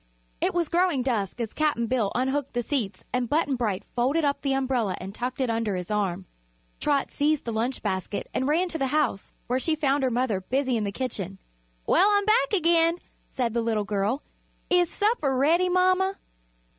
It 0.41 0.55
was 0.55 0.67
growing 0.67 1.03
dusk 1.03 1.39
as 1.39 1.53
Cap'n 1.53 1.85
Bill 1.85 2.11
unhooked 2.15 2.53
the 2.53 2.63
seats 2.63 3.03
and 3.13 3.29
Button 3.29 3.55
Bright 3.55 3.83
folded 3.95 4.25
up 4.25 4.41
the 4.41 4.53
umbrella 4.53 4.97
and 4.99 5.13
tucked 5.13 5.39
it 5.39 5.49
under 5.51 5.75
his 5.75 5.91
arm. 5.91 6.25
Trot 6.79 7.11
seized 7.11 7.45
the 7.45 7.51
lunch 7.51 7.83
basket 7.83 8.27
and 8.33 8.47
ran 8.47 8.67
to 8.69 8.79
the 8.79 8.87
house, 8.87 9.31
where 9.45 9.59
she 9.59 9.75
found 9.75 10.01
her 10.01 10.09
mother 10.09 10.41
busy 10.41 10.75
in 10.75 10.85
the 10.85 10.91
kitchen. 10.91 11.37
"Well, 11.85 12.07
I'm 12.09 12.25
back 12.25 12.51
again," 12.51 12.97
said 13.29 13.53
the 13.53 13.61
little 13.61 13.85
girl. 13.85 14.23
"Is 14.71 14.89
supper 14.89 15.35
ready, 15.37 15.69
mama?" 15.69 16.17